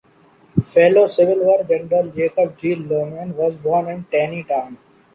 Fellow 0.63 1.05
Civil 1.05 1.41
War 1.45 1.63
general 1.63 2.07
Jacob 2.09 2.57
G. 2.57 2.73
Lauman 2.73 3.35
was 3.37 3.53
born 3.53 3.87
in 3.89 4.03
Taneytown. 4.05 4.75